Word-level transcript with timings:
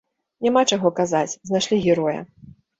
Няма 0.45 0.63
чаго 0.71 0.93
казаць, 1.01 1.37
знайшлі 1.53 1.81
героя! 1.87 2.19